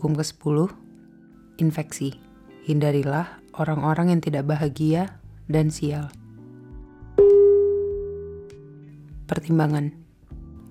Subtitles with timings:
[0.00, 0.72] Hukum ke-10,
[1.60, 2.16] infeksi.
[2.64, 6.08] Hindarilah orang-orang yang tidak bahagia dan sial.
[9.28, 9.92] Pertimbangan.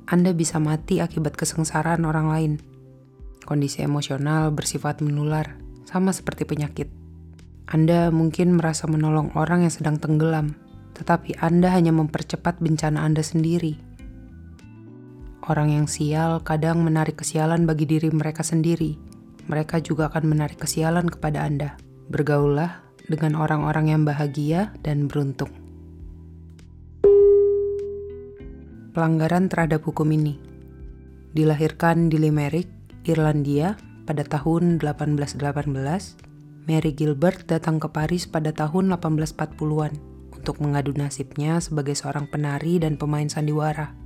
[0.09, 2.53] Anda bisa mati akibat kesengsaraan orang lain.
[3.45, 6.89] Kondisi emosional bersifat menular, sama seperti penyakit.
[7.69, 10.57] Anda mungkin merasa menolong orang yang sedang tenggelam,
[10.97, 13.77] tetapi Anda hanya mempercepat bencana Anda sendiri.
[15.45, 19.08] Orang yang sial kadang menarik kesialan bagi diri mereka sendiri.
[19.49, 21.73] Mereka juga akan menarik kesialan kepada Anda.
[22.13, 25.49] Bergaullah dengan orang-orang yang bahagia dan beruntung.
[28.93, 30.37] Pelanggaran terhadap hukum ini
[31.33, 32.69] dilahirkan di Limerick,
[33.05, 35.41] Irlandia pada tahun 1818.
[36.69, 39.93] Mary Gilbert datang ke Paris pada tahun 1840-an
[40.29, 43.98] untuk mengadu nasibnya sebagai seorang penari dan pemain sandiwara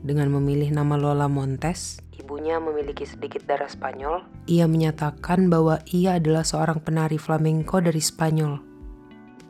[0.00, 6.46] dengan memilih nama Lola Montes, ibunya memiliki sedikit darah Spanyol, ia menyatakan bahwa ia adalah
[6.46, 8.60] seorang penari flamenco dari Spanyol.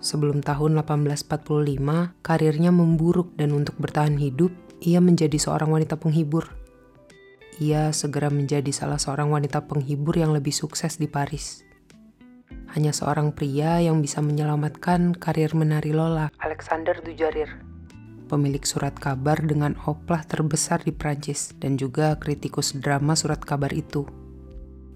[0.01, 4.49] Sebelum tahun 1845, karirnya memburuk dan untuk bertahan hidup,
[4.81, 6.49] ia menjadi seorang wanita penghibur.
[7.61, 11.61] Ia segera menjadi salah seorang wanita penghibur yang lebih sukses di Paris.
[12.73, 17.70] Hanya seorang pria yang bisa menyelamatkan karir menari Lola, Alexander Dujarrier
[18.31, 24.07] pemilik surat kabar dengan oplah terbesar di Prancis dan juga kritikus drama surat kabar itu.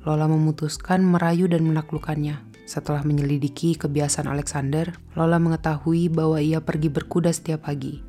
[0.07, 2.55] Lola memutuskan merayu dan menaklukkannya.
[2.65, 8.01] Setelah menyelidiki kebiasaan Alexander, Lola mengetahui bahwa ia pergi berkuda setiap pagi.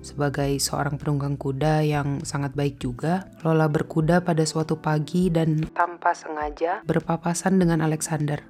[0.00, 6.12] Sebagai seorang penunggang kuda yang sangat baik juga, Lola berkuda pada suatu pagi dan tanpa
[6.16, 8.40] sengaja berpapasan dengan Alexander.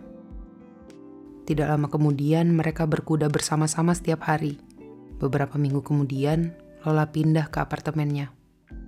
[1.50, 4.62] Tidak lama kemudian, mereka berkuda bersama-sama setiap hari.
[5.20, 8.32] Beberapa minggu kemudian, Lola pindah ke apartemennya.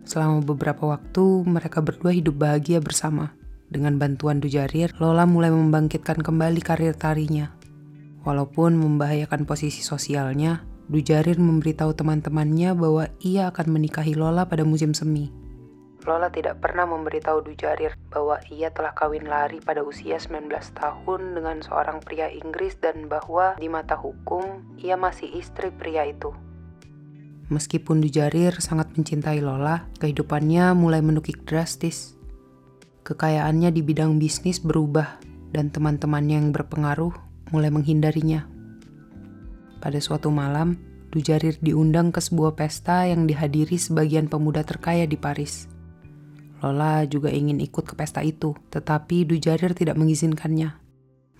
[0.09, 3.37] Selama beberapa waktu, mereka berdua hidup bahagia bersama.
[3.69, 7.53] Dengan bantuan Dujarir, Lola mulai membangkitkan kembali karir tarinya.
[8.25, 15.42] Walaupun membahayakan posisi sosialnya, Dujarir memberitahu teman-temannya bahwa ia akan menikahi Lola pada musim semi.
[16.03, 21.63] Lola tidak pernah memberitahu Dujarir bahwa ia telah kawin lari pada usia 19 tahun dengan
[21.63, 26.35] seorang pria Inggris dan bahwa di mata hukum ia masih istri pria itu.
[27.55, 32.19] Meskipun Dujarir sangat mencintai Lola, kehidupannya mulai menukik drastis.
[33.07, 35.23] Kekayaannya di bidang bisnis berubah
[35.55, 37.15] dan teman-temannya yang berpengaruh
[37.55, 38.49] mulai menghindarinya.
[39.79, 40.79] Pada suatu malam,
[41.13, 45.72] Dujarir diundang ke sebuah pesta yang dihadiri sebagian pemuda terkaya di Paris.
[46.63, 50.79] Lola juga ingin ikut ke pesta itu, tetapi Dujarir tidak mengizinkannya.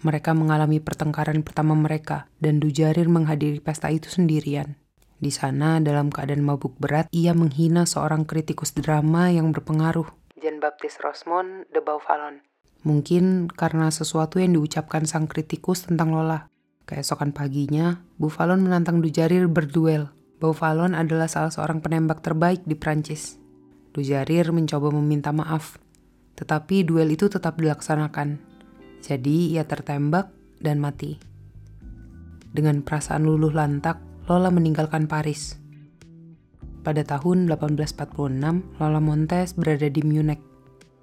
[0.03, 4.75] Mereka mengalami pertengkaran pertama mereka, dan Dujarir menghadiri pesta itu sendirian.
[5.23, 10.11] Di sana, dalam keadaan mabuk berat, ia menghina seorang kritikus drama yang berpengaruh,
[10.43, 12.43] Jean-Baptiste Rosmond de Beauvalon.
[12.83, 16.51] Mungkin karena sesuatu yang diucapkan sang kritikus tentang Lola.
[16.83, 20.11] Keesokan paginya, Buffalon menantang Dujarir berduel.
[20.43, 23.39] Buffalon adalah salah seorang penembak terbaik di Prancis.
[23.93, 25.77] Dujarir mencoba meminta maaf,
[26.41, 28.41] tetapi duel itu tetap dilaksanakan.
[29.05, 30.33] Jadi ia tertembak
[30.65, 31.21] dan mati.
[32.53, 34.01] Dengan perasaan luluh lantak,
[34.31, 35.61] Lola meninggalkan Paris.
[36.81, 40.41] Pada tahun 1846, Lola Montes berada di Munich,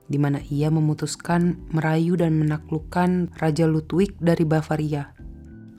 [0.09, 5.13] di mana ia memutuskan merayu dan menaklukkan Raja Ludwig dari Bavaria.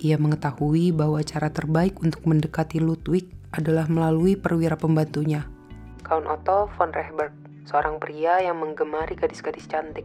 [0.00, 5.44] Ia mengetahui bahwa cara terbaik untuk mendekati Ludwig adalah melalui perwira pembantunya,
[6.00, 7.32] Count Otto von Rehberg,
[7.68, 10.04] seorang pria yang menggemari gadis-gadis cantik.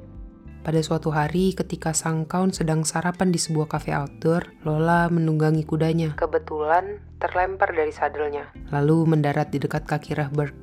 [0.65, 6.17] Pada suatu hari ketika sang Count sedang sarapan di sebuah kafe outdoor, Lola menunggangi kudanya.
[6.17, 10.57] Kebetulan terlempar dari sadelnya, lalu mendarat di dekat kaki Rehberg.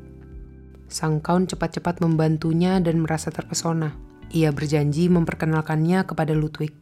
[0.90, 3.94] Sang Count cepat-cepat membantunya dan merasa terpesona.
[4.34, 6.74] Ia berjanji memperkenalkannya kepada Ludwig.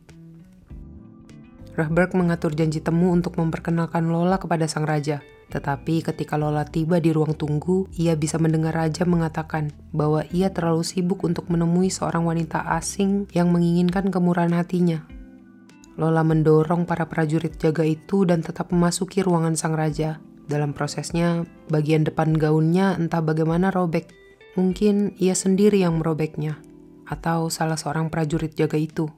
[1.77, 5.21] Rehberg mengatur janji temu untuk memperkenalkan Lola kepada sang raja.
[5.51, 10.87] Tetapi ketika Lola tiba di ruang tunggu, ia bisa mendengar raja mengatakan bahwa ia terlalu
[10.87, 15.03] sibuk untuk menemui seorang wanita asing yang menginginkan kemurahan hatinya.
[15.99, 20.23] Lola mendorong para prajurit jaga itu dan tetap memasuki ruangan sang raja.
[20.47, 24.07] Dalam prosesnya, bagian depan gaunnya entah bagaimana robek.
[24.55, 26.59] Mungkin ia sendiri yang merobeknya,
[27.07, 29.11] atau salah seorang prajurit jaga itu.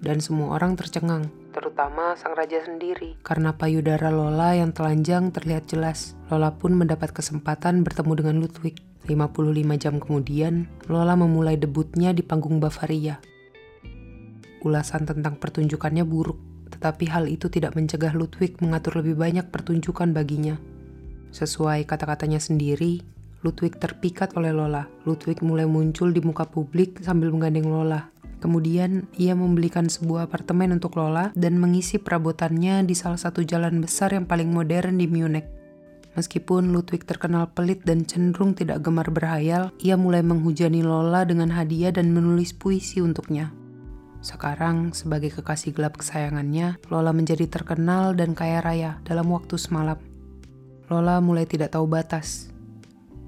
[0.00, 3.14] Dan semua orang tercengang terutama sang raja sendiri.
[3.22, 8.82] Karena payudara Lola yang telanjang terlihat jelas, Lola pun mendapat kesempatan bertemu dengan Ludwig.
[9.04, 13.20] 55 jam kemudian, Lola memulai debutnya di panggung Bavaria.
[14.64, 16.40] Ulasan tentang pertunjukannya buruk,
[16.72, 20.56] tetapi hal itu tidak mencegah Ludwig mengatur lebih banyak pertunjukan baginya.
[21.36, 23.04] Sesuai kata-katanya sendiri,
[23.44, 24.88] Ludwig terpikat oleh Lola.
[25.04, 28.13] Ludwig mulai muncul di muka publik sambil menggandeng Lola.
[28.44, 34.12] Kemudian ia membelikan sebuah apartemen untuk Lola dan mengisi perabotannya di salah satu jalan besar
[34.12, 35.48] yang paling modern di Munich.
[36.12, 41.88] Meskipun Ludwig terkenal pelit dan cenderung tidak gemar berhayal, ia mulai menghujani Lola dengan hadiah
[41.88, 43.48] dan menulis puisi untuknya.
[44.20, 49.96] Sekarang, sebagai kekasih gelap kesayangannya, Lola menjadi terkenal dan kaya raya dalam waktu semalam.
[50.92, 52.53] Lola mulai tidak tahu batas.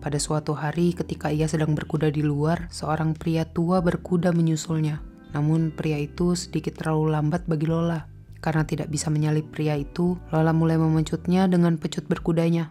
[0.07, 5.03] Pada suatu hari ketika ia sedang berkuda di luar, seorang pria tua berkuda menyusulnya.
[5.35, 8.07] Namun pria itu sedikit terlalu lambat bagi Lola.
[8.39, 12.71] Karena tidak bisa menyalip pria itu, Lola mulai memencutnya dengan pecut berkudanya.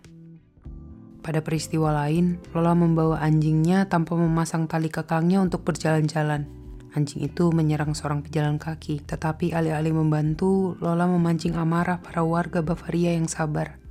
[1.19, 6.47] Pada peristiwa lain, Lola membawa anjingnya tanpa memasang tali kekangnya untuk berjalan-jalan.
[6.95, 13.11] Anjing itu menyerang seorang pejalan kaki, tetapi alih-alih membantu, Lola memancing amarah para warga Bavaria
[13.11, 13.83] yang sabar.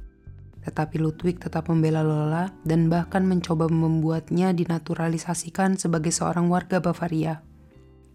[0.65, 7.45] Tetapi Ludwig tetap membela Lola dan bahkan mencoba membuatnya dinaturalisasikan sebagai seorang warga Bavaria.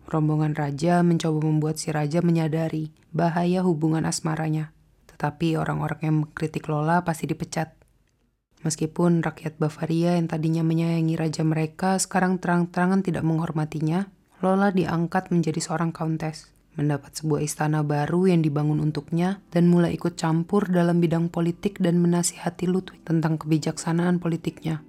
[0.09, 4.73] Rombongan raja mencoba membuat si raja menyadari bahaya hubungan asmaranya.
[5.05, 7.77] Tetapi orang-orang yang mengkritik Lola pasti dipecat.
[8.65, 14.09] Meskipun rakyat Bavaria yang tadinya menyayangi raja mereka sekarang terang-terangan tidak menghormatinya,
[14.41, 20.15] Lola diangkat menjadi seorang countess mendapat sebuah istana baru yang dibangun untuknya, dan mulai ikut
[20.15, 24.79] campur dalam bidang politik dan menasihati Ludwig tentang kebijaksanaan politiknya.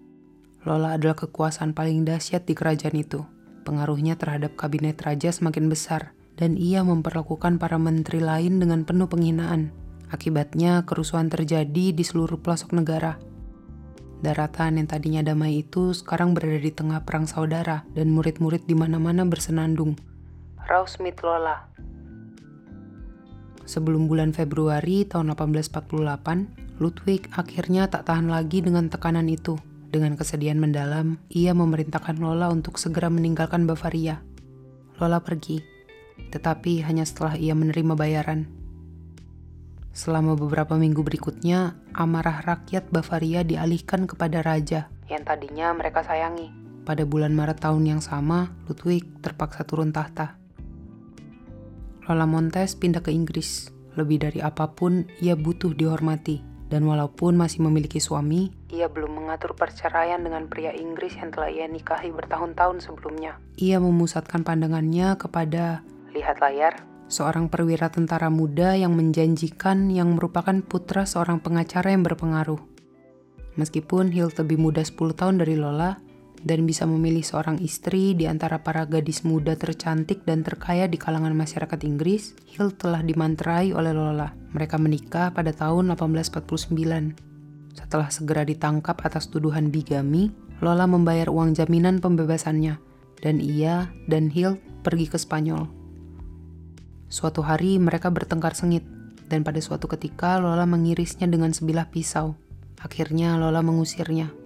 [0.62, 3.26] Lola adalah kekuasaan paling dahsyat di kerajaan itu.
[3.66, 9.74] Pengaruhnya terhadap kabinet raja semakin besar, dan ia memperlakukan para menteri lain dengan penuh penghinaan.
[10.14, 13.18] Akibatnya, kerusuhan terjadi di seluruh pelosok negara.
[14.20, 19.24] Daratan yang tadinya damai itu sekarang berada di tengah perang saudara, dan murid-murid di mana-mana
[19.24, 19.96] bersenandung.
[20.68, 21.64] Rausmit Lola
[23.64, 29.54] Sebelum bulan Februari tahun 1848, Ludwig akhirnya tak tahan lagi dengan tekanan itu.
[29.94, 34.20] Dengan kesedihan mendalam, ia memerintahkan Lola untuk segera meninggalkan Bavaria.
[34.98, 35.62] Lola pergi,
[36.34, 38.50] tetapi hanya setelah ia menerima bayaran.
[39.94, 46.48] Selama beberapa minggu berikutnya, amarah rakyat Bavaria dialihkan kepada raja yang tadinya mereka sayangi.
[46.86, 50.39] Pada bulan Maret tahun yang sama, Ludwig terpaksa turun tahta.
[52.10, 53.70] Lola Montes pindah ke Inggris.
[53.94, 56.42] Lebih dari apa pun, ia butuh dihormati.
[56.66, 61.70] Dan walaupun masih memiliki suami, ia belum mengatur perceraian dengan pria Inggris yang telah ia
[61.70, 63.38] nikahi bertahun-tahun sebelumnya.
[63.62, 71.06] Ia memusatkan pandangannya kepada, lihat layar, seorang perwira tentara muda yang menjanjikan yang merupakan putra
[71.06, 72.58] seorang pengacara yang berpengaruh.
[73.54, 75.98] Meskipun Hill lebih muda 10 tahun dari Lola,
[76.40, 81.36] dan bisa memilih seorang istri di antara para gadis muda tercantik dan terkaya di kalangan
[81.36, 84.32] masyarakat Inggris, Hill telah dimantrai oleh Lola.
[84.56, 87.76] Mereka menikah pada tahun 1849.
[87.76, 90.32] Setelah segera ditangkap atas tuduhan bigami,
[90.64, 92.80] Lola membayar uang jaminan pembebasannya,
[93.20, 95.68] dan ia dan Hill pergi ke Spanyol.
[97.12, 98.84] Suatu hari mereka bertengkar sengit,
[99.28, 102.34] dan pada suatu ketika Lola mengirisnya dengan sebilah pisau.
[102.80, 104.39] Akhirnya Lola mengusirnya.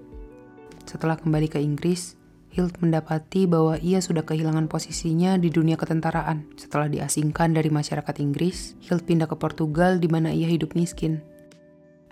[0.84, 2.20] Setelah kembali ke Inggris,
[2.54, 6.54] Hild mendapati bahwa ia sudah kehilangan posisinya di dunia ketentaraan.
[6.54, 11.18] Setelah diasingkan dari masyarakat Inggris, Hild pindah ke Portugal di mana ia hidup miskin.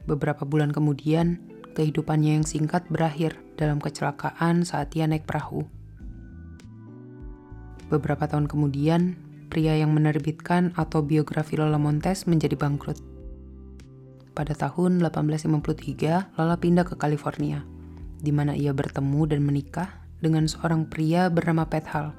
[0.02, 1.38] Beberapa bulan kemudian,
[1.78, 5.62] kehidupannya yang singkat berakhir dalam kecelakaan saat ia naik perahu.
[7.87, 9.14] Beberapa tahun kemudian,
[9.46, 12.99] pria yang menerbitkan autobiografi Lola Montes menjadi bangkrut.
[14.35, 17.62] Pada tahun 1853, Lola pindah ke California
[18.22, 19.90] di mana ia bertemu dan menikah
[20.22, 22.14] dengan seorang pria bernama Pethal.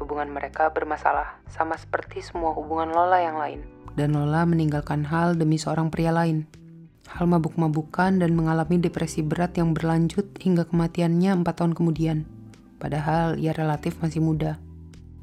[0.00, 3.60] Hubungan mereka bermasalah, sama seperti semua hubungan Lola yang lain.
[3.92, 6.48] Dan Lola meninggalkan Hal demi seorang pria lain.
[7.12, 12.24] Hal mabuk-mabukan dan mengalami depresi berat yang berlanjut hingga kematiannya empat tahun kemudian.
[12.80, 14.60] Padahal ia relatif masih muda.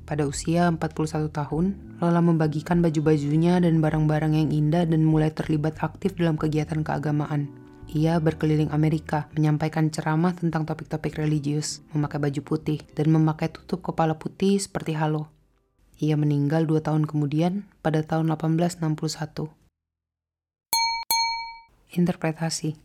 [0.04, 1.66] Pada usia 41 tahun,
[2.02, 7.63] Lola membagikan baju-bajunya dan barang-barang yang indah dan mulai terlibat aktif dalam kegiatan keagamaan.
[7.92, 14.16] Ia berkeliling Amerika, menyampaikan ceramah tentang topik-topik religius, memakai baju putih, dan memakai tutup kepala
[14.16, 15.28] putih seperti halo.
[16.00, 19.52] Ia meninggal dua tahun kemudian pada tahun 1861.
[21.94, 22.80] Interpretasi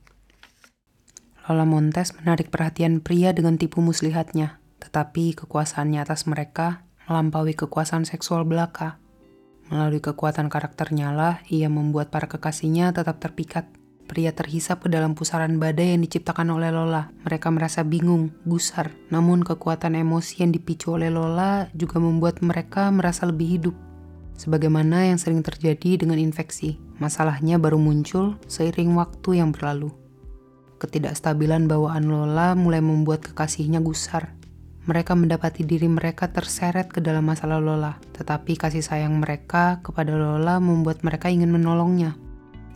[1.49, 8.45] Lola Montes menarik perhatian pria dengan tipu muslihatnya, tetapi kekuasaannya atas mereka melampaui kekuasaan seksual
[8.45, 9.00] belaka.
[9.73, 13.64] Melalui kekuatan karakternya lah, ia membuat para kekasihnya tetap terpikat
[14.09, 17.12] Pria terhisap ke dalam pusaran badai yang diciptakan oleh Lola.
[17.29, 18.97] Mereka merasa bingung, gusar.
[19.12, 23.77] Namun kekuatan emosi yang dipicu oleh Lola juga membuat mereka merasa lebih hidup.
[24.41, 29.93] Sebagaimana yang sering terjadi dengan infeksi, masalahnya baru muncul seiring waktu yang berlalu.
[30.79, 34.38] ketidakstabilan bawaan Lola mulai membuat kekasihnya gusar.
[34.87, 40.62] Mereka mendapati diri mereka terseret ke dalam masalah Lola, tetapi kasih sayang mereka kepada Lola
[40.62, 42.15] membuat mereka ingin menolongnya.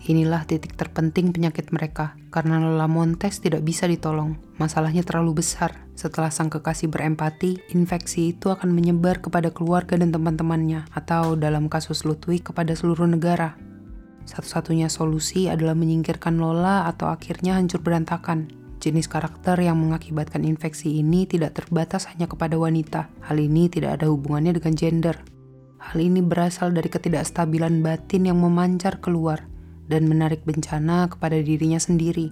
[0.03, 4.35] Inilah titik terpenting penyakit mereka, karena Lola Montes tidak bisa ditolong.
[4.59, 5.87] Masalahnya terlalu besar.
[5.95, 12.03] Setelah sang kekasih berempati, infeksi itu akan menyebar kepada keluarga dan teman-temannya, atau dalam kasus
[12.03, 13.55] Ludwig kepada seluruh negara.
[14.27, 18.51] Satu-satunya solusi adalah menyingkirkan Lola atau akhirnya hancur berantakan.
[18.83, 23.07] Jenis karakter yang mengakibatkan infeksi ini tidak terbatas hanya kepada wanita.
[23.23, 25.23] Hal ini tidak ada hubungannya dengan gender.
[25.79, 29.47] Hal ini berasal dari ketidakstabilan batin yang memancar keluar,
[29.87, 32.31] dan menarik bencana kepada dirinya sendiri.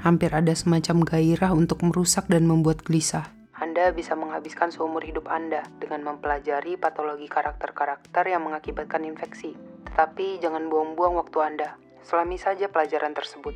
[0.00, 3.28] Hampir ada semacam gairah untuk merusak dan membuat gelisah.
[3.60, 9.52] Anda bisa menghabiskan seumur hidup Anda dengan mempelajari patologi karakter-karakter yang mengakibatkan infeksi.
[9.84, 11.76] Tetapi jangan buang-buang waktu Anda.
[12.00, 13.52] Selami saja pelajaran tersebut.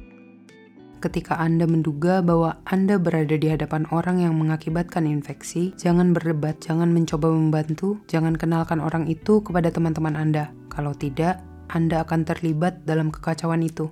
[1.00, 6.92] Ketika Anda menduga bahwa Anda berada di hadapan orang yang mengakibatkan infeksi, jangan berdebat, jangan
[6.92, 10.52] mencoba membantu, jangan kenalkan orang itu kepada teman-teman Anda.
[10.72, 13.88] Kalau tidak, anda akan terlibat dalam kekacauan itu.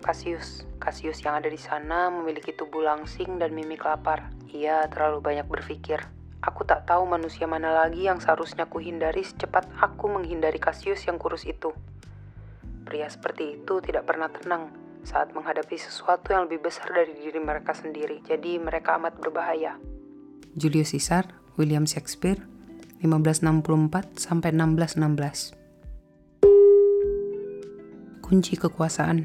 [0.00, 4.32] Cassius, Cassius yang ada di sana memiliki tubuh langsing dan mimik lapar.
[4.48, 6.00] Ia terlalu banyak berpikir.
[6.40, 11.44] Aku tak tahu manusia mana lagi yang seharusnya kuhindari secepat aku menghindari Cassius yang kurus
[11.44, 11.74] itu.
[12.88, 14.72] Pria seperti itu tidak pernah tenang
[15.04, 18.24] saat menghadapi sesuatu yang lebih besar dari diri mereka sendiri.
[18.24, 19.76] Jadi mereka amat berbahaya.
[20.56, 21.28] Julius Caesar,
[21.60, 22.40] William Shakespeare,
[23.02, 25.58] 1564 sampai 1616
[28.28, 29.24] kunci kekuasaan.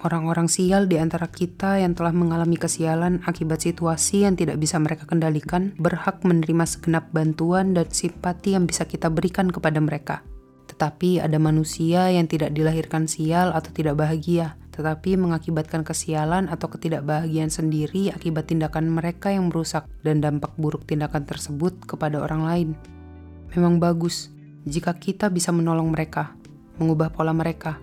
[0.00, 5.04] Orang-orang sial di antara kita yang telah mengalami kesialan akibat situasi yang tidak bisa mereka
[5.04, 10.24] kendalikan berhak menerima segenap bantuan dan simpati yang bisa kita berikan kepada mereka.
[10.72, 17.52] Tetapi ada manusia yang tidak dilahirkan sial atau tidak bahagia, tetapi mengakibatkan kesialan atau ketidakbahagiaan
[17.52, 22.68] sendiri akibat tindakan mereka yang merusak dan dampak buruk tindakan tersebut kepada orang lain.
[23.52, 24.32] Memang bagus
[24.64, 26.32] jika kita bisa menolong mereka,
[26.80, 27.76] mengubah pola mereka,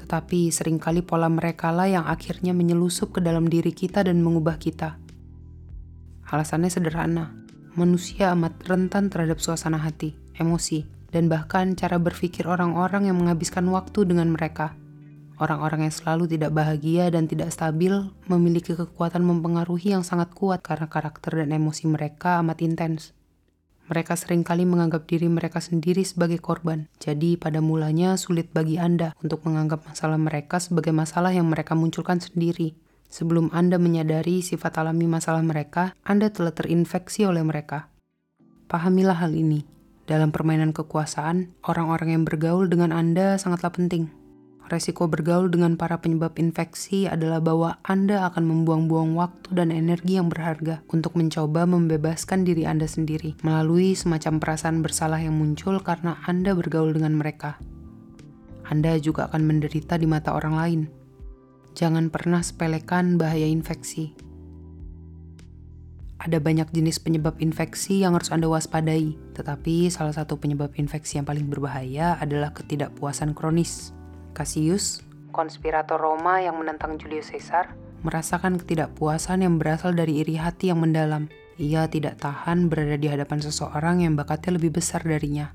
[0.00, 4.56] tetapi sering kali pola mereka lah yang akhirnya menyelusup ke dalam diri kita dan mengubah
[4.56, 4.96] kita.
[6.24, 7.36] Alasannya sederhana,
[7.76, 14.08] manusia amat rentan terhadap suasana hati, emosi, dan bahkan cara berpikir orang-orang yang menghabiskan waktu
[14.08, 14.72] dengan mereka.
[15.34, 17.90] Orang-orang yang selalu tidak bahagia dan tidak stabil
[18.30, 23.10] memiliki kekuatan mempengaruhi yang sangat kuat karena karakter dan emosi mereka amat intens.
[23.84, 26.88] Mereka sering kali menganggap diri mereka sendiri sebagai korban.
[27.02, 32.16] Jadi, pada mulanya sulit bagi Anda untuk menganggap masalah mereka sebagai masalah yang mereka munculkan
[32.16, 32.72] sendiri.
[33.12, 37.92] Sebelum Anda menyadari sifat alami masalah mereka, Anda telah terinfeksi oleh mereka.
[38.72, 39.68] Pahamilah hal ini.
[40.08, 44.23] Dalam permainan kekuasaan, orang-orang yang bergaul dengan Anda sangatlah penting.
[44.64, 50.32] Resiko bergaul dengan para penyebab infeksi adalah bahwa Anda akan membuang-buang waktu dan energi yang
[50.32, 56.56] berharga untuk mencoba membebaskan diri Anda sendiri melalui semacam perasaan bersalah yang muncul karena Anda
[56.56, 57.60] bergaul dengan mereka.
[58.64, 60.80] Anda juga akan menderita di mata orang lain.
[61.76, 64.16] Jangan pernah sepelekan bahaya infeksi.
[66.16, 71.28] Ada banyak jenis penyebab infeksi yang harus Anda waspadai, tetapi salah satu penyebab infeksi yang
[71.28, 73.92] paling berbahaya adalah ketidakpuasan kronis.
[74.34, 77.70] Cassius, konspirator Roma yang menentang Julius Caesar,
[78.02, 81.30] merasakan ketidakpuasan yang berasal dari iri hati yang mendalam.
[81.54, 85.54] Ia tidak tahan berada di hadapan seseorang yang bakatnya lebih besar darinya.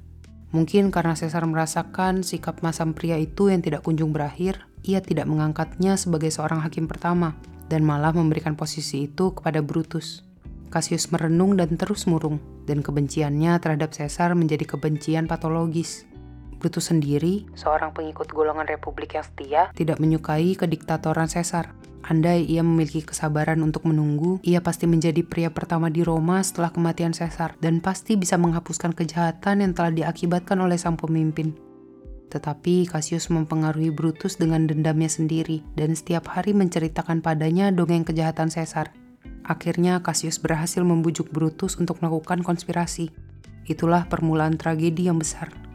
[0.55, 5.93] Mungkin karena Caesar merasakan sikap masam pria itu yang tidak kunjung berakhir, ia tidak mengangkatnya
[5.99, 7.37] sebagai seorang hakim pertama,
[7.69, 10.25] dan malah memberikan posisi itu kepada Brutus.
[10.73, 16.08] Cassius merenung dan terus murung, dan kebenciannya terhadap Caesar menjadi kebencian patologis.
[16.59, 21.71] Brutus sendiri, seorang pengikut golongan republik yang setia, tidak menyukai kediktatoran Caesar.
[22.03, 27.15] Andai ia memiliki kesabaran untuk menunggu, ia pasti menjadi pria pertama di Roma setelah kematian
[27.15, 31.55] Caesar dan pasti bisa menghapuskan kejahatan yang telah diakibatkan oleh sang pemimpin.
[32.29, 38.93] Tetapi Cassius mempengaruhi Brutus dengan dendamnya sendiri dan setiap hari menceritakan padanya dongeng kejahatan Caesar.
[39.47, 43.09] Akhirnya Cassius berhasil membujuk Brutus untuk melakukan konspirasi.
[43.65, 45.68] Itulah permulaan tragedi yang besar.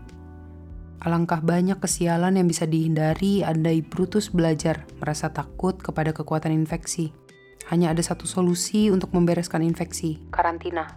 [1.05, 7.13] Alangkah banyak kesialan yang bisa dihindari andai Brutus belajar merasa takut kepada kekuatan infeksi.
[7.69, 10.97] Hanya ada satu solusi untuk membereskan infeksi, karantina.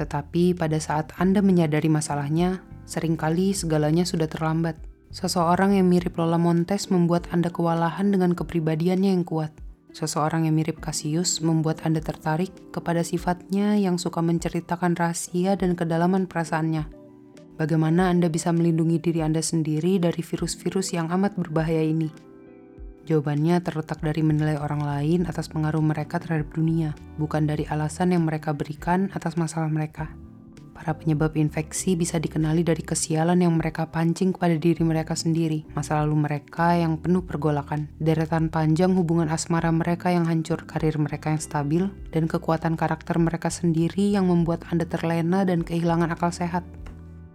[0.00, 4.80] Tetapi pada saat Anda menyadari masalahnya, sering kali segalanya sudah terlambat.
[5.12, 9.52] Seseorang yang mirip Lola Montes membuat Anda kewalahan dengan kepribadiannya yang kuat.
[9.92, 16.24] Seseorang yang mirip Cassius membuat Anda tertarik kepada sifatnya yang suka menceritakan rahasia dan kedalaman
[16.24, 17.01] perasaannya
[17.62, 22.10] Bagaimana Anda bisa melindungi diri Anda sendiri dari virus-virus yang amat berbahaya ini?
[23.06, 26.90] Jawabannya terletak dari menilai orang lain atas pengaruh mereka terhadap dunia,
[27.22, 30.10] bukan dari alasan yang mereka berikan atas masalah mereka.
[30.74, 36.02] Para penyebab infeksi bisa dikenali dari kesialan yang mereka pancing kepada diri mereka sendiri, masa
[36.02, 41.38] lalu mereka yang penuh pergolakan, deretan panjang hubungan asmara mereka yang hancur, karir mereka yang
[41.38, 46.66] stabil, dan kekuatan karakter mereka sendiri yang membuat Anda terlena dan kehilangan akal sehat.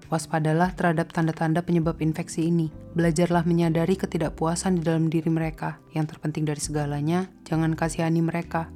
[0.08, 2.72] Waspadalah terhadap tanda-tanda penyebab infeksi ini.
[2.96, 5.80] Belajarlah menyadari ketidakpuasan di dalam diri mereka.
[5.92, 8.72] Yang terpenting dari segalanya, jangan kasihani mereka.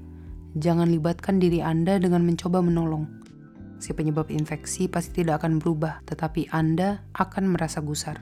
[0.60, 3.22] Jangan libatkan diri Anda dengan mencoba menolong
[3.82, 8.22] si penyebab infeksi pasti tidak akan berubah, tetapi Anda akan merasa gusar.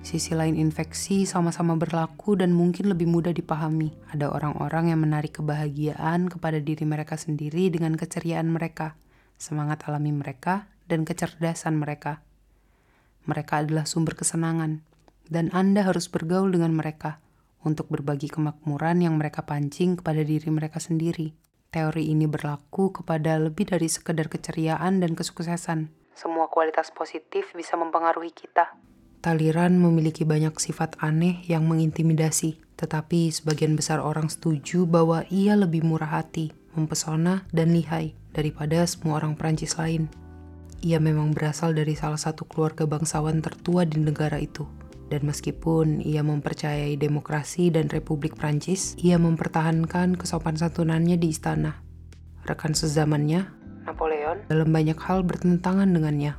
[0.00, 3.92] Sisi lain infeksi sama-sama berlaku dan mungkin lebih mudah dipahami.
[4.08, 8.96] Ada orang-orang yang menarik kebahagiaan kepada diri mereka sendiri dengan keceriaan mereka,
[9.36, 12.24] semangat alami mereka, dan kecerdasan mereka.
[13.28, 14.80] Mereka adalah sumber kesenangan,
[15.28, 17.20] dan Anda harus bergaul dengan mereka
[17.62, 21.36] untuk berbagi kemakmuran yang mereka pancing kepada diri mereka sendiri.
[21.68, 25.92] Teori ini berlaku kepada lebih dari sekedar keceriaan dan kesuksesan.
[26.16, 28.72] Semua kualitas positif bisa mempengaruhi kita.
[29.20, 35.84] Taliran memiliki banyak sifat aneh yang mengintimidasi, tetapi sebagian besar orang setuju bahwa ia lebih
[35.84, 40.08] murah hati, mempesona, dan lihai daripada semua orang Perancis lain.
[40.82, 44.66] Ia memang berasal dari salah satu keluarga bangsawan tertua di negara itu
[45.08, 51.80] dan meskipun ia mempercayai demokrasi dan Republik Prancis, ia mempertahankan kesopan santunannya di istana.
[52.44, 53.48] Rekan sezamannya,
[53.88, 56.36] Napoleon, dalam banyak hal bertentangan dengannya.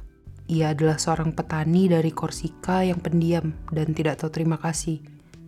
[0.50, 5.02] Ia adalah seorang petani dari Korsika yang pendiam dan tidak tahu terima kasih,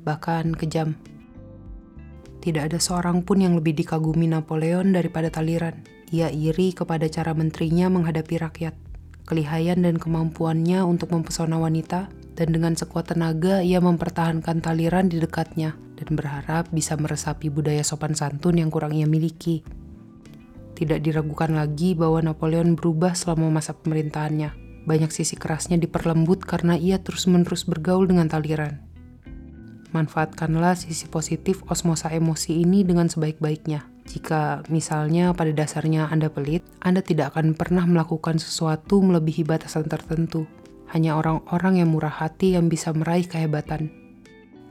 [0.05, 0.97] bahkan kejam.
[2.41, 6.00] Tidak ada seorang pun yang lebih dikagumi Napoleon daripada Taliran.
[6.11, 8.75] Ia iri kepada cara menterinya menghadapi rakyat,
[9.23, 15.75] kelihayan dan kemampuannya untuk mempesona wanita, dan dengan sekuat tenaga ia mempertahankan taliran di dekatnya
[15.95, 19.63] dan berharap bisa meresapi budaya sopan santun yang kurang ia miliki.
[20.75, 24.57] Tidak diragukan lagi bahwa Napoleon berubah selama masa pemerintahannya.
[24.81, 28.81] Banyak sisi kerasnya diperlembut karena ia terus-menerus bergaul dengan taliran.
[29.93, 33.90] Manfaatkanlah sisi positif osmosa emosi ini dengan sebaik-baiknya.
[34.11, 40.43] Jika misalnya pada dasarnya Anda pelit, Anda tidak akan pernah melakukan sesuatu melebihi batasan tertentu
[40.91, 43.87] hanya orang-orang yang murah hati yang bisa meraih kehebatan.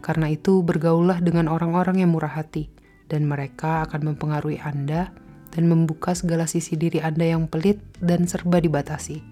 [0.04, 2.68] Karena itu, bergaullah dengan orang-orang yang murah hati,
[3.08, 5.08] dan mereka akan mempengaruhi Anda
[5.56, 9.24] dan membuka segala sisi diri Anda yang pelit dan serba dibatasi.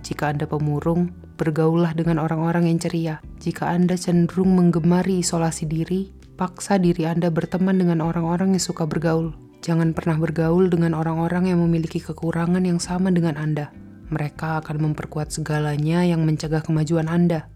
[0.00, 3.14] Jika Anda pemurung, bergaullah dengan orang-orang yang ceria.
[3.44, 9.34] Jika Anda cenderung menggemari isolasi diri, paksa diri Anda berteman dengan orang-orang yang suka bergaul.
[9.58, 13.74] Jangan pernah bergaul dengan orang-orang yang memiliki kekurangan yang sama dengan Anda
[14.08, 17.48] mereka akan memperkuat segalanya yang mencegah kemajuan Anda.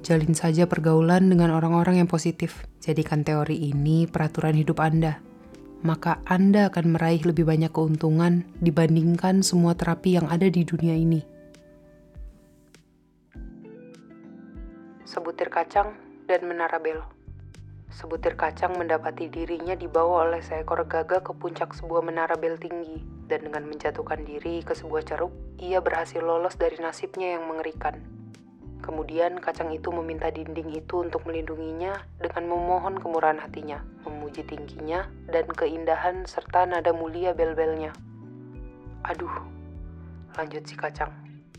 [0.00, 2.64] Jalin saja pergaulan dengan orang-orang yang positif.
[2.80, 5.20] Jadikan teori ini peraturan hidup Anda.
[5.80, 11.20] Maka Anda akan meraih lebih banyak keuntungan dibandingkan semua terapi yang ada di dunia ini.
[15.04, 15.96] Sebutir kacang
[16.28, 17.19] dan menara bel.
[17.90, 23.50] Sebutir kacang mendapati dirinya dibawa oleh seekor gagak ke puncak sebuah menara bel tinggi, dan
[23.50, 27.98] dengan menjatuhkan diri ke sebuah ceruk, ia berhasil lolos dari nasibnya yang mengerikan.
[28.78, 35.50] Kemudian kacang itu meminta dinding itu untuk melindunginya dengan memohon kemurahan hatinya, memuji tingginya dan
[35.50, 37.90] keindahan serta nada mulia bel-belnya.
[39.02, 39.34] Aduh,
[40.38, 41.10] lanjut si kacang,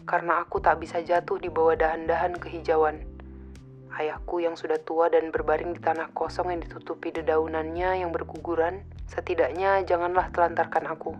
[0.08, 3.04] karena aku tak bisa jatuh di bawah dahan-dahan kehijauan
[4.02, 9.86] Ayahku yang sudah tua dan berbaring di tanah kosong yang ditutupi dedaunannya yang berguguran, setidaknya
[9.86, 11.14] janganlah telantarkan aku.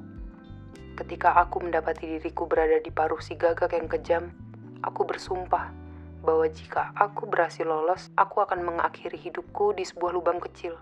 [0.98, 4.34] Ketika aku mendapati diriku berada di paruh si gagak yang kejam,
[4.82, 5.70] aku bersumpah
[6.26, 10.74] bahwa jika aku berhasil lolos, aku akan mengakhiri hidupku di sebuah lubang kecil.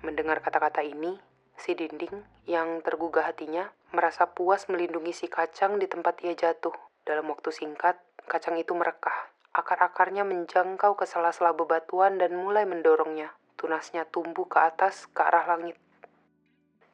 [0.00, 1.20] Mendengar kata-kata ini,
[1.60, 6.72] si dinding yang tergugah hatinya merasa puas melindungi si kacang di tempat ia jatuh.
[7.04, 13.36] Dalam waktu singkat, kacang itu merekah Akar-akarnya menjangkau ke sela-sela bebatuan dan mulai mendorongnya.
[13.60, 15.76] Tunasnya tumbuh ke atas, ke arah langit.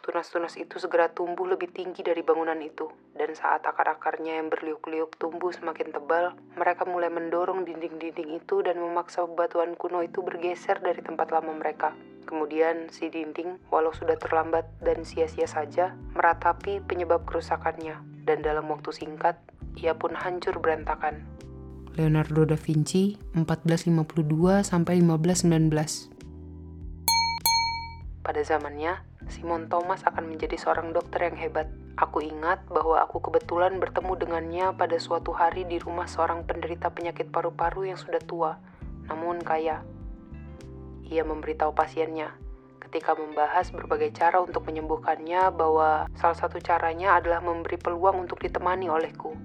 [0.03, 5.55] Tunas-tunas itu segera tumbuh lebih tinggi dari bangunan itu, dan saat akar-akarnya yang berliuk-liuk tumbuh
[5.55, 11.31] semakin tebal, mereka mulai mendorong dinding-dinding itu dan memaksa bebatuan kuno itu bergeser dari tempat
[11.31, 11.95] lama mereka.
[12.27, 18.91] Kemudian si dinding, walau sudah terlambat dan sia-sia saja, meratapi penyebab kerusakannya, dan dalam waktu
[18.91, 19.39] singkat,
[19.79, 21.23] ia pun hancur berantakan.
[21.97, 26.13] Leonardo da Vinci 1452 sampai 1519.
[28.21, 29.01] Pada zamannya,
[29.33, 31.73] Simon Thomas akan menjadi seorang dokter yang hebat.
[31.97, 37.33] Aku ingat bahwa aku kebetulan bertemu dengannya pada suatu hari di rumah seorang penderita penyakit
[37.33, 38.61] paru-paru yang sudah tua,
[39.09, 39.81] namun kaya.
[41.09, 42.37] ia memberitahu pasiennya
[42.89, 48.89] ketika membahas berbagai cara untuk menyembuhkannya bahwa salah satu caranya adalah memberi peluang untuk ditemani
[48.89, 49.37] olehku.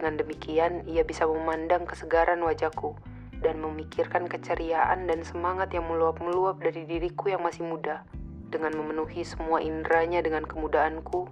[0.00, 2.96] Dengan demikian, ia bisa memandang kesegaran wajahku
[3.44, 8.08] dan memikirkan keceriaan dan semangat yang meluap-meluap dari diriku yang masih muda.
[8.48, 11.28] Dengan memenuhi semua indranya dengan kemudaanku,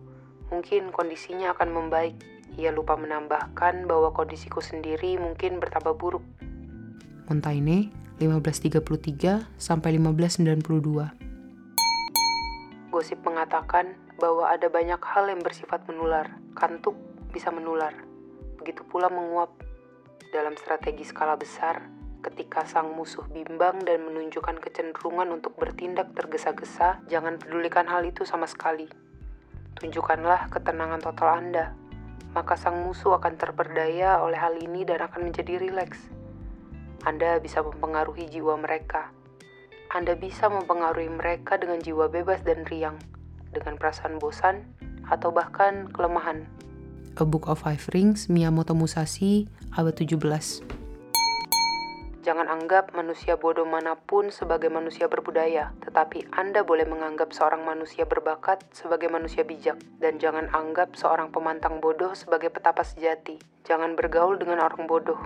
[0.53, 2.21] mungkin kondisinya akan membaik.
[2.61, 6.29] Ia lupa menambahkan bahwa kondisiku sendiri mungkin bertambah buruk.
[7.25, 7.89] Montaigne,
[8.21, 11.17] 1533 sampai 1592.
[12.93, 16.37] Gosip mengatakan bahwa ada banyak hal yang bersifat menular.
[16.53, 17.01] Kantuk
[17.33, 18.08] bisa menular.
[18.69, 19.65] Begitu pula menguap.
[20.29, 21.89] Dalam strategi skala besar,
[22.21, 28.45] ketika sang musuh bimbang dan menunjukkan kecenderungan untuk bertindak tergesa-gesa, jangan pedulikan hal itu sama
[28.45, 28.85] sekali.
[29.73, 31.73] Tunjukkanlah ketenangan total Anda,
[32.37, 36.05] maka sang musuh akan terperdaya oleh hal ini dan akan menjadi rileks.
[37.09, 39.17] Anda bisa mempengaruhi jiwa mereka
[39.89, 43.01] anda bisa mempengaruhi mereka dengan jiwa bebas dan riang,
[43.49, 44.69] dengan perasaan bosan,
[45.09, 46.45] atau bahkan kelemahan.
[47.19, 50.63] A Book of Five Rings, Miyamoto Musashi, abad 17.
[52.23, 58.07] Jangan anggap manusia bodoh mana pun sebagai manusia berbudaya, tetapi Anda boleh menganggap seorang manusia
[58.07, 63.43] berbakat sebagai manusia bijak, dan jangan anggap seorang pemantang bodoh sebagai petapa sejati.
[63.67, 65.19] Jangan bergaul dengan orang bodoh,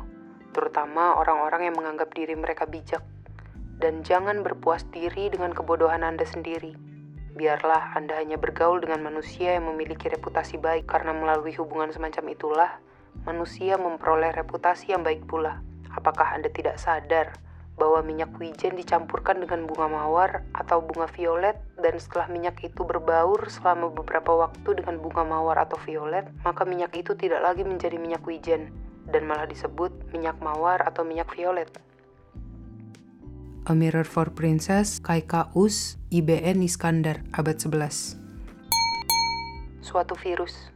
[0.57, 3.05] terutama orang-orang yang menganggap diri mereka bijak
[3.83, 6.92] dan jangan berpuas diri dengan kebodohan Anda sendiri.
[7.33, 12.71] Biarlah Anda hanya bergaul dengan manusia yang memiliki reputasi baik, karena melalui hubungan semacam itulah
[13.25, 15.65] manusia memperoleh reputasi yang baik pula.
[15.97, 17.33] Apakah Anda tidak sadar
[17.81, 23.49] bahwa minyak wijen dicampurkan dengan bunga mawar atau bunga violet, dan setelah minyak itu berbaur
[23.49, 28.21] selama beberapa waktu dengan bunga mawar atau violet, maka minyak itu tidak lagi menjadi minyak
[28.29, 28.69] wijen,
[29.09, 31.73] dan malah disebut minyak mawar atau minyak violet.
[33.63, 38.19] A Mirror for Princess, Kaus, IBN Iskandar, abad 11.
[39.79, 40.75] Suatu virus.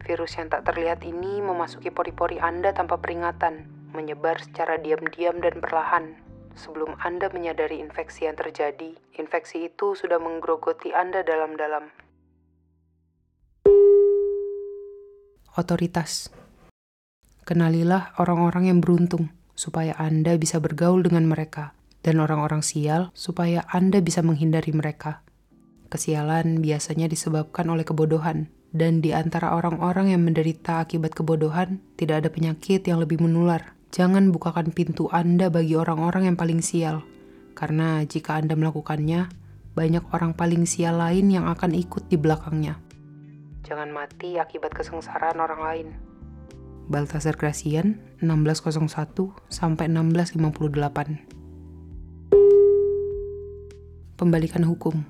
[0.00, 6.16] Virus yang tak terlihat ini memasuki pori-pori Anda tanpa peringatan, menyebar secara diam-diam dan perlahan.
[6.56, 11.92] Sebelum Anda menyadari infeksi yang terjadi, infeksi itu sudah menggerogoti Anda dalam-dalam.
[15.60, 16.32] Otoritas.
[17.44, 24.04] Kenalilah orang-orang yang beruntung supaya Anda bisa bergaul dengan mereka dan orang-orang sial supaya Anda
[24.04, 25.24] bisa menghindari mereka.
[25.88, 32.28] Kesialan biasanya disebabkan oleh kebodohan, dan di antara orang-orang yang menderita akibat kebodohan, tidak ada
[32.28, 33.72] penyakit yang lebih menular.
[33.94, 37.06] Jangan bukakan pintu Anda bagi orang-orang yang paling sial,
[37.56, 39.30] karena jika Anda melakukannya,
[39.74, 42.78] banyak orang paling sial lain yang akan ikut di belakangnya.
[43.64, 45.88] Jangan mati akibat kesengsaraan orang lain.
[46.84, 51.33] Baltasar Gracian, 1601 sampai 1658.
[54.14, 55.02] Pembalikan hukum.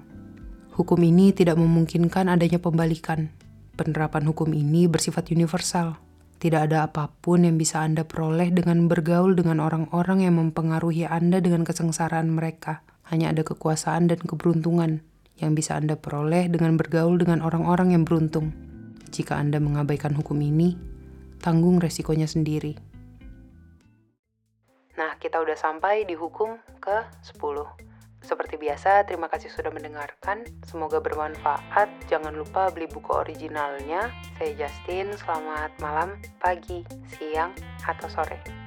[0.72, 3.28] Hukum ini tidak memungkinkan adanya pembalikan.
[3.76, 6.00] Penerapan hukum ini bersifat universal.
[6.40, 11.44] Tidak ada apa pun yang bisa Anda peroleh dengan bergaul dengan orang-orang yang mempengaruhi Anda
[11.44, 12.80] dengan kesengsaraan mereka.
[13.12, 15.04] Hanya ada kekuasaan dan keberuntungan
[15.36, 18.56] yang bisa Anda peroleh dengan bergaul dengan orang-orang yang beruntung.
[19.12, 20.80] Jika Anda mengabaikan hukum ini,
[21.44, 22.72] tanggung resikonya sendiri.
[24.96, 27.92] Nah, kita udah sampai di hukum ke-10.
[28.24, 30.48] Seperti biasa, terima kasih sudah mendengarkan.
[30.64, 31.92] Semoga bermanfaat.
[32.08, 34.08] Jangan lupa beli buku originalnya.
[34.40, 37.52] Saya Justin, selamat malam, pagi, siang,
[37.84, 38.63] atau sore.